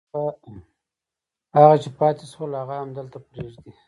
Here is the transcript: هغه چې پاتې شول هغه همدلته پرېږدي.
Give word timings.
هغه 1.55 1.75
چې 1.83 1.89
پاتې 1.97 2.25
شول 2.31 2.51
هغه 2.61 2.75
همدلته 2.81 3.17
پرېږدي. 3.27 3.71